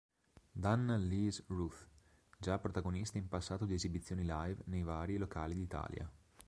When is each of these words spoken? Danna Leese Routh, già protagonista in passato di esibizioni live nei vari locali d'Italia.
Danna 0.53 0.95
Leese 0.97 1.43
Routh, 1.49 1.87
già 2.39 2.57
protagonista 2.57 3.19
in 3.19 3.27
passato 3.27 3.65
di 3.65 3.75
esibizioni 3.75 4.23
live 4.25 4.63
nei 4.65 4.81
vari 4.81 5.17
locali 5.17 5.53
d'Italia. 5.53 6.11